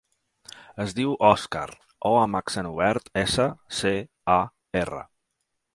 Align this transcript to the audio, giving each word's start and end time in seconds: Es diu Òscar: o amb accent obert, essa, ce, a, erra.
Es 0.85 0.95
diu 0.99 1.11
Òscar: 1.27 1.67
o 2.13 2.15
amb 2.23 2.39
accent 2.41 2.71
obert, 2.73 3.13
essa, 3.27 3.49
ce, 3.83 3.95
a, 4.39 4.41
erra. 4.85 5.07